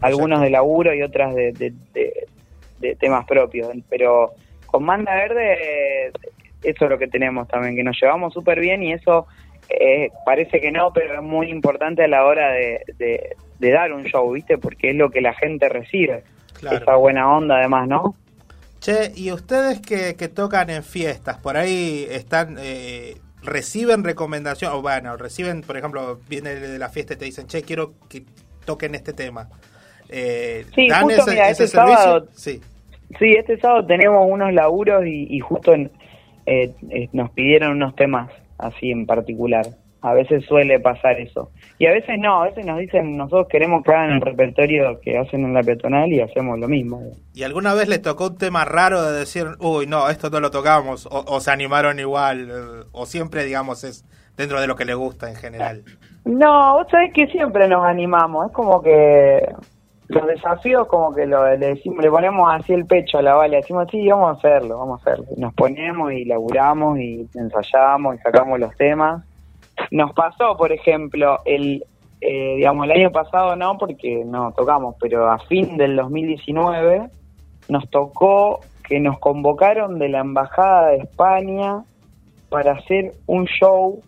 Algunos 0.00 0.40
de 0.40 0.50
laburo 0.50 0.92
y 0.92 1.02
otras 1.02 1.34
de, 1.34 1.52
de 1.52 2.96
temas 2.96 3.24
propios, 3.26 3.70
pero 3.88 4.32
con 4.72 4.82
Manda 4.84 5.14
Verde 5.14 6.10
eso 6.62 6.84
es 6.84 6.90
lo 6.90 6.98
que 6.98 7.08
tenemos 7.08 7.48
también, 7.48 7.76
que 7.76 7.82
nos 7.82 8.00
llevamos 8.00 8.32
súper 8.32 8.60
bien 8.60 8.82
y 8.82 8.92
eso 8.92 9.26
eh, 9.68 10.10
parece 10.24 10.60
que 10.60 10.70
no, 10.70 10.92
pero 10.92 11.14
es 11.14 11.22
muy 11.22 11.50
importante 11.50 12.04
a 12.04 12.08
la 12.08 12.24
hora 12.24 12.52
de, 12.52 13.36
dar 13.58 13.92
un 13.92 14.04
show, 14.04 14.32
¿viste? 14.32 14.58
Porque 14.58 14.90
es 14.90 14.96
lo 14.96 15.10
que 15.10 15.20
la 15.20 15.34
gente 15.34 15.68
recibe. 15.68 16.24
Esa 16.60 16.94
buena 16.96 17.36
onda 17.36 17.58
además, 17.58 17.88
¿no? 17.88 18.14
Che, 18.80 19.12
y 19.14 19.32
ustedes 19.32 19.80
que, 19.80 20.28
tocan 20.28 20.70
en 20.70 20.82
fiestas, 20.82 21.38
por 21.38 21.56
ahí 21.56 22.06
están... 22.10 22.56
Eh, 22.60 23.16
reciben 23.44 24.04
recomendación, 24.04 24.72
o 24.72 24.82
bueno, 24.82 25.16
reciben, 25.16 25.62
por 25.62 25.76
ejemplo, 25.76 26.20
viene 26.28 26.54
de 26.54 26.78
la 26.78 26.90
fiesta 26.90 27.14
y 27.14 27.16
te 27.16 27.24
dicen, 27.24 27.48
che, 27.48 27.62
quiero 27.62 27.94
que 28.08 28.22
toquen 28.64 28.94
este 28.94 29.12
tema. 29.12 29.48
Eh, 30.08 30.64
sí, 30.72 30.88
justo, 30.88 31.26
mira, 31.26 31.50
ese, 31.50 31.66
sábado, 31.66 32.28
sí. 32.36 32.60
Sí, 33.18 33.32
este 33.38 33.58
sábado 33.58 33.86
tenemos 33.86 34.26
unos 34.28 34.52
laburos 34.52 35.04
y, 35.06 35.38
justo 35.40 35.74
eh, 35.74 35.90
eh, 36.46 37.08
nos 37.12 37.30
pidieron 37.30 37.72
unos 37.72 37.94
temas 37.94 38.30
así 38.58 38.90
en 38.90 39.06
particular. 39.06 39.66
A 40.04 40.14
veces 40.14 40.44
suele 40.46 40.80
pasar 40.80 41.20
eso. 41.20 41.52
Y 41.78 41.86
a 41.86 41.92
veces 41.92 42.18
no, 42.18 42.42
a 42.42 42.46
veces 42.46 42.66
nos 42.66 42.80
dicen, 42.80 43.16
nosotros 43.16 43.46
queremos 43.48 43.84
que 43.84 43.92
hagan 43.92 44.10
el 44.10 44.20
repertorio 44.20 45.00
que 45.00 45.16
hacen 45.16 45.44
en 45.44 45.54
la 45.54 45.62
peatonal 45.62 46.12
y 46.12 46.20
hacemos 46.20 46.58
lo 46.58 46.66
mismo. 46.66 47.00
¿Y 47.32 47.44
alguna 47.44 47.72
vez 47.72 47.88
les 47.88 48.02
tocó 48.02 48.26
un 48.28 48.38
tema 48.38 48.64
raro 48.64 49.00
de 49.00 49.16
decir, 49.20 49.46
uy, 49.60 49.86
no, 49.86 50.10
esto 50.10 50.28
no 50.28 50.40
lo 50.40 50.50
tocamos, 50.50 51.08
o, 51.08 51.38
se 51.38 51.52
animaron 51.52 52.00
igual, 52.00 52.50
eh, 52.50 52.84
o 52.90 53.06
siempre, 53.06 53.44
digamos, 53.44 53.84
es 53.84 54.04
dentro 54.36 54.60
de 54.60 54.66
lo 54.66 54.74
que 54.74 54.84
les 54.84 54.96
gusta 54.96 55.28
en 55.28 55.36
general? 55.36 55.84
No, 56.24 56.74
vos 56.74 56.86
sabés 56.90 57.12
que 57.12 57.28
siempre 57.28 57.68
nos 57.68 57.84
animamos, 57.84 58.46
es 58.46 58.52
como 58.52 58.82
que 58.82 59.38
los 60.08 60.26
desafíos 60.26 60.86
como 60.88 61.14
que 61.14 61.26
lo, 61.26 61.44
le, 61.56 61.74
decimos, 61.74 62.02
le 62.02 62.10
ponemos 62.10 62.52
así 62.52 62.72
el 62.72 62.86
pecho 62.86 63.18
a 63.18 63.22
la 63.22 63.34
bala, 63.34 63.56
decimos, 63.56 63.86
sí, 63.90 64.06
vamos 64.08 64.28
a 64.28 64.38
hacerlo, 64.38 64.78
vamos 64.78 65.00
a 65.00 65.10
hacerlo. 65.10 65.26
Nos 65.36 65.54
ponemos 65.54 66.12
y 66.12 66.24
laburamos 66.24 66.98
y 66.98 67.28
ensayamos 67.34 68.16
y 68.16 68.18
sacamos 68.18 68.58
los 68.58 68.76
temas. 68.76 69.24
Nos 69.90 70.12
pasó, 70.12 70.56
por 70.56 70.72
ejemplo, 70.72 71.38
el, 71.44 71.84
eh, 72.20 72.56
digamos, 72.56 72.84
el 72.86 72.92
año 72.92 73.10
pasado 73.10 73.56
no, 73.56 73.78
porque 73.78 74.24
no 74.24 74.52
tocamos, 74.52 74.96
pero 75.00 75.30
a 75.30 75.38
fin 75.38 75.76
del 75.76 75.96
2019 75.96 77.08
nos 77.68 77.88
tocó 77.90 78.60
que 78.86 79.00
nos 79.00 79.18
convocaron 79.18 79.98
de 79.98 80.08
la 80.08 80.20
Embajada 80.20 80.88
de 80.88 80.98
España 80.98 81.84
para 82.48 82.72
hacer 82.72 83.14
un 83.26 83.46
show 83.46 84.02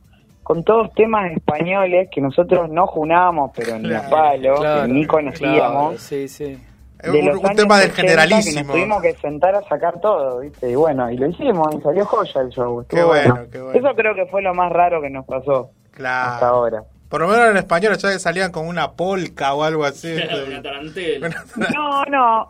con 0.45 0.63
todos 0.63 0.93
temas 0.93 1.33
españoles 1.33 2.09
que 2.13 2.21
nosotros 2.21 2.69
no 2.71 2.87
junábamos, 2.87 3.51
pero 3.57 3.79
ni 3.79 3.93
a 3.93 4.09
palo, 4.09 4.87
ni 4.87 5.07
conocíamos. 5.07 6.01
sí, 6.01 6.29
sí. 6.29 6.59
un, 7.03 7.57
tema 7.57 7.81
del 7.81 7.91
generalísimo. 7.93 8.55
Que 8.55 8.63
nos 8.63 8.73
tuvimos 8.73 9.03
que 9.03 9.15
sentar 9.15 9.55
a 9.55 9.63
sacar 9.63 10.01
todo, 10.01 10.41
¿viste? 10.41 10.71
Y 10.71 10.75
bueno, 10.75 11.11
y 11.11 11.17
lo 11.17 11.29
hicimos, 11.29 11.75
y 11.75 11.81
salió 11.81 12.05
joya 12.05 12.43
el 12.43 12.51
show. 12.51 12.85
Qué 12.89 13.03
bueno, 13.03 13.41
qué 13.51 13.61
bueno. 13.61 13.79
Eso 13.79 13.97
creo 13.97 14.15
que 14.15 14.27
fue 14.27 14.43
lo 14.43 14.55
más 14.55 14.71
raro 14.71 15.01
que 15.01 15.09
nos 15.09 15.25
pasó 15.25 15.71
hasta 15.95 16.47
ahora. 16.47 16.85
Por 17.09 17.23
lo 17.23 17.29
menos 17.29 17.51
en 17.51 17.57
español 17.57 17.97
ya 17.97 18.19
salían 18.19 18.53
con 18.53 18.67
una 18.67 18.93
polca 18.93 19.55
o 19.55 19.63
algo 19.63 19.85
así. 19.85 20.15
no, 21.75 22.05
no. 22.05 22.49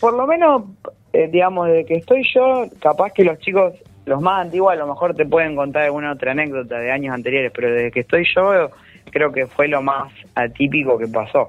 Por 0.00 0.14
lo 0.14 0.26
menos, 0.26 0.62
eh, 1.12 1.28
digamos, 1.30 1.68
desde 1.68 1.84
que 1.84 1.94
estoy 1.94 2.22
yo, 2.34 2.64
capaz 2.80 3.12
que 3.12 3.22
los 3.22 3.38
chicos 3.38 3.74
los 4.06 4.22
más 4.22 4.42
antiguos 4.42 4.72
a 4.72 4.76
lo 4.76 4.86
mejor 4.86 5.14
te 5.14 5.26
pueden 5.26 5.56
contar 5.56 5.82
alguna 5.82 6.12
otra 6.12 6.32
anécdota 6.32 6.78
de 6.78 6.92
años 6.92 7.12
anteriores, 7.12 7.52
pero 7.54 7.70
desde 7.70 7.90
que 7.90 8.00
estoy 8.00 8.24
yo 8.34 8.70
creo 9.10 9.32
que 9.32 9.46
fue 9.46 9.68
lo 9.68 9.82
más 9.82 10.12
atípico 10.34 10.96
que 10.96 11.08
pasó. 11.08 11.48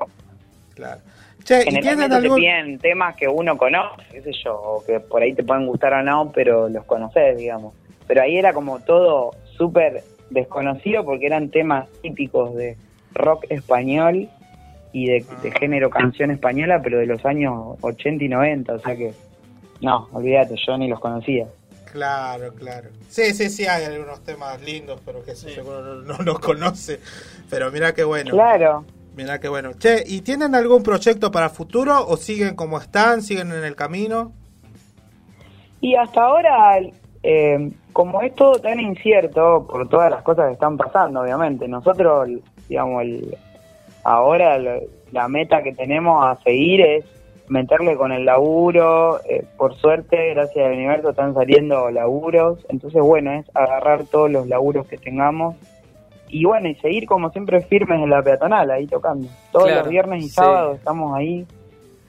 Claro. 0.75 0.99
Che, 1.43 1.63
Generalmente 1.63 2.19
te 2.19 2.35
piden 2.35 2.79
temas 2.79 3.15
que 3.15 3.27
uno 3.27 3.57
conoce, 3.57 4.03
qué 4.11 4.21
sé 4.21 4.31
yo, 4.43 4.55
o 4.55 4.85
que 4.85 4.99
por 4.99 5.21
ahí 5.21 5.33
te 5.33 5.43
pueden 5.43 5.65
gustar 5.67 5.93
o 5.93 6.03
no, 6.03 6.31
pero 6.33 6.67
los 6.67 6.83
conoces, 6.85 7.37
digamos. 7.37 7.73
Pero 8.07 8.23
ahí 8.23 8.37
era 8.37 8.53
como 8.53 8.79
todo 8.79 9.31
súper 9.55 10.03
desconocido 10.29 11.05
porque 11.05 11.27
eran 11.27 11.49
temas 11.49 11.87
típicos 12.01 12.55
de 12.55 12.75
rock 13.13 13.45
español 13.49 14.29
y 14.91 15.05
de, 15.05 15.25
de, 15.43 15.49
ah. 15.49 15.59
género 15.59 15.89
canción 15.89 16.31
española, 16.31 16.81
pero 16.83 16.97
de 16.97 17.05
los 17.05 17.23
años 17.25 17.77
80 17.81 18.23
y 18.23 18.29
90, 18.29 18.73
o 18.73 18.79
sea 18.79 18.95
que, 18.95 19.13
no, 19.81 20.09
olvídate, 20.11 20.55
yo 20.65 20.77
ni 20.77 20.87
los 20.87 20.99
conocía. 20.99 21.47
Claro, 21.91 22.53
claro. 22.53 22.89
Sí, 23.09 23.33
sí, 23.33 23.49
sí, 23.49 23.65
hay 23.65 23.85
algunos 23.85 24.23
temas 24.23 24.61
lindos, 24.61 25.01
pero 25.05 25.23
que 25.23 25.35
seguro 25.35 26.01
no, 26.01 26.17
los 26.19 26.39
conoce. 26.39 26.99
Pero 27.49 27.71
mira 27.71 27.93
qué 27.93 28.03
bueno. 28.03 28.31
Claro. 28.31 28.85
Mira 29.15 29.39
qué 29.39 29.49
bueno. 29.49 29.73
Che, 29.73 30.03
¿y 30.05 30.21
tienen 30.21 30.53
algún 30.53 30.83
proyecto 30.83 31.31
para 31.31 31.49
futuro 31.49 32.05
o 32.07 32.17
siguen 32.17 32.55
como 32.55 32.77
están, 32.77 33.21
siguen 33.21 33.51
en 33.51 33.63
el 33.63 33.75
camino? 33.75 34.31
Y 35.81 35.95
hasta 35.95 36.21
ahora, 36.21 36.79
eh, 37.23 37.71
como 37.93 38.21
es 38.21 38.35
todo 38.35 38.59
tan 38.59 38.79
incierto 38.79 39.65
por 39.67 39.89
todas 39.89 40.11
las 40.11 40.21
cosas 40.23 40.47
que 40.47 40.53
están 40.53 40.77
pasando, 40.77 41.21
obviamente, 41.21 41.67
nosotros, 41.67 42.29
digamos, 42.69 43.03
ahora 44.03 44.59
la 45.11 45.27
meta 45.27 45.63
que 45.63 45.73
tenemos 45.73 46.23
a 46.25 46.35
seguir 46.43 46.81
es 46.81 47.05
meterle 47.47 47.95
con 47.95 48.11
el 48.11 48.25
laburo. 48.25 49.19
Eh, 49.25 49.45
por 49.57 49.75
suerte, 49.75 50.33
gracias 50.33 50.65
al 50.65 50.73
universo, 50.73 51.09
están 51.09 51.33
saliendo 51.33 51.89
laburos. 51.91 52.59
Entonces, 52.69 53.01
bueno, 53.01 53.31
es 53.33 53.45
agarrar 53.55 54.05
todos 54.05 54.31
los 54.31 54.47
laburos 54.47 54.87
que 54.87 54.97
tengamos. 54.97 55.55
Y 56.29 56.45
bueno, 56.45 56.67
y 56.67 56.75
seguir 56.75 57.07
como 57.07 57.29
siempre 57.31 57.61
firmes 57.61 58.01
en 58.01 58.09
la 58.09 58.21
peatonal, 58.21 58.69
ahí 58.71 58.85
tocando. 58.85 59.29
Todos 59.51 59.71
los 59.71 59.87
viernes 59.87 60.25
y 60.25 60.29
sábados 60.29 60.77
estamos 60.77 61.15
ahí, 61.15 61.45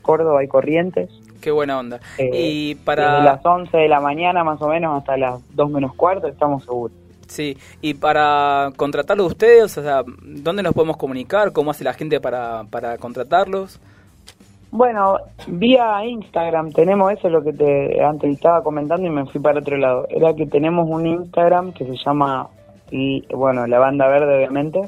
Córdoba 0.03 0.43
y 0.43 0.49
Corrientes. 0.49 1.11
Qué 1.41 1.53
buena 1.53 1.79
onda. 1.79 2.01
Eh, 2.19 2.31
y 2.33 2.75
para... 2.75 3.13
Desde 3.13 3.25
las 3.25 3.47
11 3.47 3.77
de 3.77 3.89
la 3.89 4.01
mañana 4.01 4.43
más 4.43 4.61
o 4.61 4.69
menos 4.69 4.99
hasta 4.99 5.17
las 5.17 5.41
2 5.55 5.71
menos 5.71 5.95
cuarto 5.95 6.27
estamos 6.27 6.65
seguros. 6.65 6.97
Sí, 7.29 7.57
y 7.83 7.95
para 7.95 8.73
contratarlos 8.77 9.29
ustedes, 9.29 9.77
o 9.77 9.83
sea, 9.83 10.03
¿dónde 10.23 10.63
nos 10.63 10.73
podemos 10.73 10.97
comunicar? 10.97 11.53
¿Cómo 11.53 11.71
hace 11.71 11.85
la 11.85 11.93
gente 11.93 12.21
para, 12.21 12.65
para 12.71 12.97
contratarlos? 12.97 13.79
Bueno, 14.71 15.17
vía 15.47 16.05
Instagram 16.05 16.73
tenemos 16.73 17.11
eso, 17.13 17.31
lo 17.31 17.43
que 17.43 17.55
te 17.55 18.05
antes 18.05 18.35
estaba 18.35 18.63
comentando 18.63 19.07
y 19.07 19.11
me 19.11 19.25
fui 19.25 19.41
para 19.41 19.61
otro 19.61 19.79
lado. 19.79 20.07
Era 20.11 20.35
que 20.35 20.47
tenemos 20.47 20.87
un 20.89 21.07
Instagram 21.07 21.73
que 21.73 21.87
se 21.87 21.97
llama, 21.97 22.49
y 22.91 23.25
bueno, 23.35 23.67
la 23.67 23.79
banda 23.79 24.07
verde 24.09 24.37
obviamente, 24.37 24.83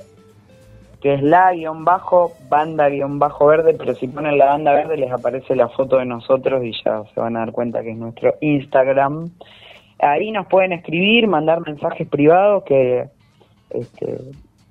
que 1.00 1.14
es 1.14 1.22
la 1.22 1.54
guion 1.54 1.86
bajo, 1.86 2.32
banda 2.50 2.90
guion 2.90 3.18
bajo 3.18 3.46
verde, 3.46 3.74
pero 3.78 3.94
si 3.94 4.06
ponen 4.06 4.36
la 4.36 4.46
banda 4.46 4.74
verde 4.74 4.98
les 4.98 5.10
aparece 5.10 5.56
la 5.56 5.68
foto 5.70 5.96
de 5.96 6.04
nosotros 6.04 6.62
y 6.62 6.72
ya 6.84 7.02
se 7.14 7.18
van 7.18 7.36
a 7.36 7.40
dar 7.40 7.52
cuenta 7.52 7.82
que 7.82 7.92
es 7.92 7.96
nuestro 7.96 8.34
Instagram. 8.42 9.30
Ahí 9.98 10.30
nos 10.30 10.46
pueden 10.46 10.74
escribir, 10.74 11.26
mandar 11.26 11.62
mensajes 11.62 12.06
privados 12.06 12.64
que 12.64 13.08
este, 13.70 14.18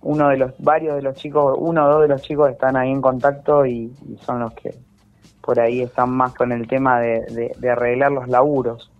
uno 0.03 0.29
de 0.29 0.37
los, 0.37 0.53
varios 0.59 0.97
de 0.97 1.01
los 1.01 1.15
chicos, 1.15 1.55
uno 1.57 1.83
o 1.83 1.89
dos 1.93 2.01
de 2.03 2.09
los 2.09 2.21
chicos 2.21 2.51
están 2.51 2.77
ahí 2.77 2.91
en 2.91 3.01
contacto 3.01 3.65
y 3.65 3.91
son 4.21 4.41
los 4.41 4.53
que 4.53 4.71
por 5.41 5.60
ahí 5.60 5.81
están 5.81 6.10
más 6.12 6.34
con 6.34 6.51
el 6.51 6.67
tema 6.67 7.00
de, 7.00 7.55
arreglar 7.72 8.12
los 8.12 8.27
laburos. 8.27 8.91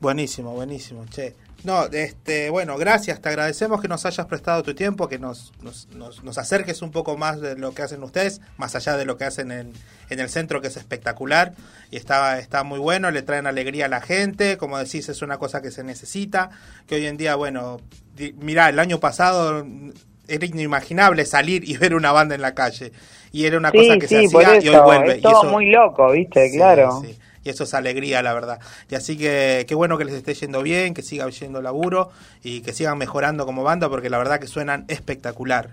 Buenísimo, 0.00 0.52
buenísimo, 0.52 1.04
che. 1.06 1.34
No, 1.62 1.84
este, 1.84 2.48
bueno, 2.48 2.78
gracias, 2.78 3.20
te 3.20 3.28
agradecemos 3.28 3.82
que 3.82 3.88
nos 3.88 4.06
hayas 4.06 4.24
prestado 4.26 4.62
tu 4.62 4.74
tiempo, 4.74 5.08
que 5.08 5.18
nos, 5.18 5.52
nos, 5.60 5.88
nos, 6.22 6.38
acerques 6.38 6.80
un 6.80 6.90
poco 6.90 7.18
más 7.18 7.42
de 7.42 7.54
lo 7.54 7.74
que 7.74 7.82
hacen 7.82 8.02
ustedes, 8.02 8.40
más 8.56 8.74
allá 8.74 8.96
de 8.96 9.04
lo 9.04 9.18
que 9.18 9.24
hacen 9.24 9.52
en, 9.52 9.74
en 10.08 10.20
el 10.20 10.30
centro, 10.30 10.62
que 10.62 10.68
es 10.68 10.78
espectacular 10.78 11.52
y 11.90 11.96
está, 11.96 12.38
está 12.38 12.64
muy 12.64 12.78
bueno, 12.78 13.10
le 13.10 13.20
traen 13.20 13.46
alegría 13.46 13.84
a 13.84 13.88
la 13.88 14.00
gente, 14.00 14.56
como 14.56 14.78
decís, 14.78 15.10
es 15.10 15.20
una 15.20 15.36
cosa 15.36 15.60
que 15.60 15.70
se 15.70 15.84
necesita, 15.84 16.48
que 16.86 16.94
hoy 16.94 17.06
en 17.06 17.18
día, 17.18 17.34
bueno, 17.34 17.78
mirá, 18.38 18.70
el 18.70 18.78
año 18.78 18.98
pasado 18.98 19.62
era 20.30 20.46
inimaginable 20.46 21.24
salir 21.24 21.62
y 21.68 21.76
ver 21.76 21.94
una 21.94 22.12
banda 22.12 22.34
en 22.34 22.42
la 22.42 22.52
calle. 22.52 22.92
Y 23.32 23.44
era 23.44 23.58
una 23.58 23.70
cosa 23.70 23.96
que 23.98 24.06
se 24.06 24.24
hacía 24.24 24.62
y 24.62 24.68
hoy 24.68 24.80
vuelve. 24.82 25.12
Es 25.16 25.22
todo 25.22 25.44
muy 25.50 25.70
loco, 25.70 26.12
¿viste? 26.12 26.50
claro. 26.56 27.02
Y 27.42 27.48
eso 27.48 27.64
es 27.64 27.72
alegría, 27.72 28.22
la 28.22 28.34
verdad. 28.34 28.58
Y 28.90 28.94
así 28.94 29.16
que 29.16 29.64
qué 29.66 29.74
bueno 29.74 29.96
que 29.96 30.04
les 30.04 30.14
esté 30.14 30.34
yendo 30.34 30.62
bien, 30.62 30.92
que 30.92 31.02
siga 31.02 31.26
yendo 31.28 31.62
laburo 31.62 32.08
y 32.42 32.60
que 32.60 32.72
sigan 32.72 32.98
mejorando 32.98 33.46
como 33.46 33.62
banda 33.62 33.88
porque 33.88 34.10
la 34.10 34.18
verdad 34.18 34.38
que 34.38 34.46
suenan 34.46 34.84
espectacular. 34.88 35.70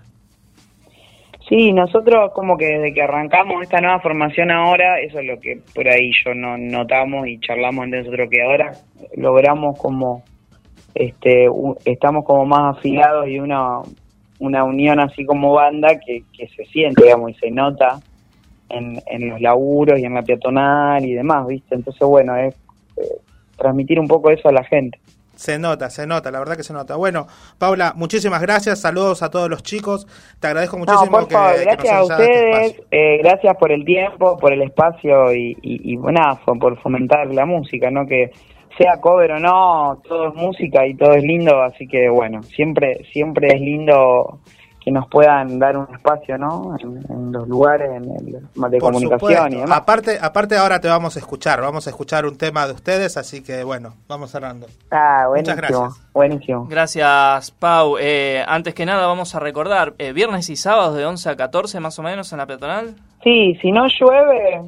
Sí, 1.48 1.72
nosotros 1.72 2.30
como 2.34 2.56
que 2.56 2.66
desde 2.66 2.92
que 2.92 3.02
arrancamos 3.02 3.62
esta 3.62 3.80
nueva 3.80 4.00
formación 4.00 4.50
ahora, 4.50 5.00
eso 5.00 5.18
es 5.18 5.26
lo 5.26 5.40
que 5.40 5.60
por 5.74 5.88
ahí 5.88 6.10
yo 6.24 6.34
no 6.34 6.58
notamos 6.58 7.26
y 7.26 7.38
charlamos 7.40 7.84
entre 7.84 8.00
nosotros 8.00 8.28
que 8.30 8.42
ahora 8.42 8.72
logramos 9.16 9.78
como 9.78 10.22
este 10.94 11.46
estamos 11.86 12.24
como 12.26 12.44
más 12.44 12.76
afilados 12.76 13.28
y 13.28 13.38
una 13.38 13.80
una 14.38 14.64
unión 14.64 15.00
así 15.00 15.24
como 15.24 15.52
banda 15.52 15.98
que, 15.98 16.22
que 16.32 16.48
se 16.48 16.64
siente, 16.66 17.04
digamos, 17.04 17.30
y 17.32 17.34
se 17.34 17.50
nota 17.50 18.00
en, 18.68 19.00
en 19.06 19.30
los 19.30 19.40
laburos 19.40 19.98
y 19.98 20.04
en 20.04 20.14
la 20.14 20.22
peatonal 20.22 21.04
y 21.04 21.14
demás, 21.14 21.46
¿viste? 21.46 21.74
Entonces, 21.74 22.06
bueno, 22.06 22.36
es 22.36 22.54
eh, 22.96 23.02
transmitir 23.56 23.98
un 23.98 24.08
poco 24.08 24.30
eso 24.30 24.48
a 24.48 24.52
la 24.52 24.64
gente. 24.64 24.98
Se 25.38 25.56
nota, 25.56 25.88
se 25.88 26.04
nota, 26.04 26.32
la 26.32 26.40
verdad 26.40 26.56
que 26.56 26.64
se 26.64 26.72
nota. 26.72 26.96
Bueno, 26.96 27.28
Paula, 27.58 27.92
muchísimas 27.94 28.42
gracias, 28.42 28.80
saludos 28.80 29.22
a 29.22 29.30
todos 29.30 29.48
los 29.48 29.62
chicos, 29.62 30.04
te 30.40 30.48
agradezco 30.48 30.78
muchísimo 30.78 31.28
que, 31.28 31.36
gracias 31.62 31.92
a 31.92 32.02
ustedes, 32.02 32.82
eh, 32.90 33.18
gracias 33.22 33.56
por 33.56 33.70
el 33.70 33.84
tiempo, 33.84 34.36
por 34.36 34.52
el 34.52 34.62
espacio 34.62 35.32
y, 35.32 35.56
y, 35.62 35.92
y 35.92 35.96
bueno, 35.96 36.20
por 36.58 36.76
fomentar 36.82 37.32
la 37.32 37.46
música, 37.46 37.88
¿no? 37.88 38.04
Que 38.04 38.32
sea 38.76 39.00
cover 39.00 39.30
o 39.30 39.38
no, 39.38 40.02
todo 40.08 40.30
es 40.30 40.34
música 40.34 40.84
y 40.84 40.96
todo 40.96 41.12
es 41.12 41.22
lindo, 41.22 41.62
así 41.62 41.86
que 41.86 42.08
bueno, 42.08 42.42
siempre 42.42 43.04
siempre 43.12 43.54
es 43.54 43.60
lindo 43.60 44.40
que 44.84 44.90
nos 44.90 45.08
puedan 45.08 45.58
dar 45.58 45.76
un 45.76 45.86
espacio, 45.94 46.38
¿no? 46.38 46.76
En, 46.80 47.32
los 47.32 47.46
lugares 47.46 47.90
de 47.90 48.78
comunicación 48.78 49.52
y 49.52 49.56
demás. 49.56 49.78
Aparte, 49.78 50.18
aparte 50.20 50.56
ahora 50.56 50.80
te 50.80 50.88
vamos 50.88 51.16
a 51.16 51.18
escuchar, 51.18 51.60
vamos 51.60 51.86
a 51.86 51.90
escuchar 51.90 52.24
un 52.24 52.38
tema 52.38 52.66
de 52.66 52.72
ustedes, 52.72 53.16
así 53.16 53.42
que 53.42 53.64
bueno, 53.64 53.94
vamos 54.08 54.30
cerrando. 54.30 54.66
Ah, 54.90 55.26
buenísimo. 55.28 55.56
Muchas 55.56 55.56
gracias. 55.56 56.12
Buenísimo. 56.12 56.66
Gracias, 56.70 57.50
Pau. 57.50 57.96
Eh, 58.00 58.42
antes 58.46 58.74
que 58.74 58.86
nada 58.86 59.06
vamos 59.06 59.34
a 59.34 59.40
recordar, 59.40 59.94
eh, 59.98 60.12
viernes 60.12 60.48
y 60.48 60.56
sábados 60.56 60.96
de 60.96 61.04
11 61.04 61.30
a 61.30 61.36
14 61.36 61.80
más 61.80 61.98
o 61.98 62.02
menos 62.02 62.32
en 62.32 62.38
la 62.38 62.46
peatonal. 62.46 62.94
Sí, 63.22 63.58
si 63.60 63.72
no 63.72 63.86
llueve, 63.88 64.62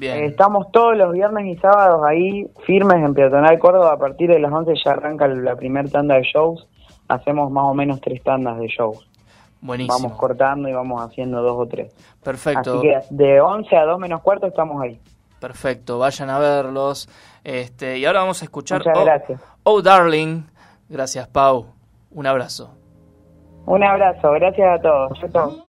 eh, 0.00 0.26
estamos 0.26 0.70
todos 0.72 0.96
los 0.96 1.12
viernes 1.12 1.46
y 1.46 1.56
sábados 1.56 2.02
ahí 2.04 2.46
firmes 2.66 2.96
en 2.96 3.14
Peatonal 3.14 3.58
Córdoba. 3.58 3.92
A 3.92 3.98
partir 3.98 4.30
de 4.30 4.38
las 4.38 4.52
11 4.52 4.74
ya 4.84 4.92
arranca 4.92 5.28
la 5.28 5.56
primera 5.56 5.88
tanda 5.88 6.16
de 6.16 6.22
shows. 6.22 6.66
Hacemos 7.08 7.50
más 7.50 7.64
o 7.64 7.74
menos 7.74 8.00
tres 8.00 8.22
tandas 8.22 8.58
de 8.58 8.66
shows. 8.66 9.06
Buenísimo. 9.64 9.98
Vamos 9.98 10.18
cortando 10.18 10.68
y 10.68 10.74
vamos 10.74 11.00
haciendo 11.00 11.40
dos 11.40 11.56
o 11.56 11.66
tres. 11.66 11.90
Perfecto. 12.22 12.80
Así 12.80 12.82
que 12.82 13.00
de 13.08 13.40
11 13.40 13.74
a 13.74 13.84
2 13.86 13.98
menos 13.98 14.20
cuarto 14.20 14.46
estamos 14.46 14.82
ahí. 14.82 15.00
Perfecto, 15.40 15.98
vayan 15.98 16.28
a 16.28 16.38
verlos. 16.38 17.08
Este, 17.42 17.96
y 17.96 18.04
ahora 18.04 18.20
vamos 18.20 18.42
a 18.42 18.44
escuchar 18.44 18.80
Muchas 18.80 18.98
oh, 18.98 19.04
gracias. 19.04 19.40
oh 19.62 19.80
Darling. 19.80 20.42
Gracias, 20.90 21.26
Pau. 21.28 21.66
Un 22.10 22.26
abrazo. 22.26 22.74
Un 23.64 23.82
abrazo, 23.82 24.32
gracias 24.32 24.78
a 24.78 24.82
todos. 24.82 25.64